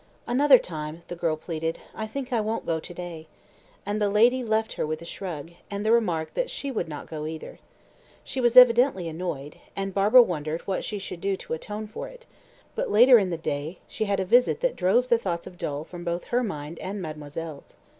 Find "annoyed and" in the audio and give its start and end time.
9.07-9.93